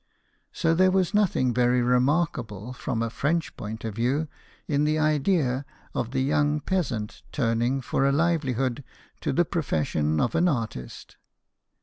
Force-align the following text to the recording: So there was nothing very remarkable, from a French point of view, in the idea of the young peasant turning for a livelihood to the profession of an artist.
So 0.51 0.73
there 0.73 0.89
was 0.89 1.13
nothing 1.13 1.53
very 1.53 1.83
remarkable, 1.83 2.73
from 2.73 3.03
a 3.03 3.11
French 3.11 3.55
point 3.55 3.85
of 3.85 3.93
view, 3.93 4.27
in 4.67 4.83
the 4.83 4.97
idea 4.97 5.63
of 5.93 6.09
the 6.09 6.21
young 6.23 6.59
peasant 6.59 7.21
turning 7.31 7.81
for 7.81 8.07
a 8.07 8.11
livelihood 8.11 8.83
to 9.19 9.31
the 9.31 9.45
profession 9.45 10.19
of 10.19 10.33
an 10.33 10.47
artist. 10.47 11.17